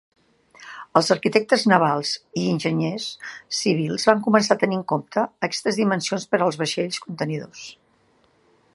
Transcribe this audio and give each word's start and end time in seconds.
Els 0.99 1.11
arquitectes 1.15 1.65
navals 1.73 2.13
i 2.45 2.45
enginyers 2.53 3.05
civils 3.59 4.07
van 4.13 4.25
començar 4.29 4.59
a 4.59 4.63
tenir 4.67 4.81
en 4.81 4.85
compte 4.95 5.29
aquestes 5.49 5.81
dimensions 5.85 6.29
per 6.33 6.41
als 6.47 6.61
vaixells 6.63 7.03
contenidors. 7.09 7.71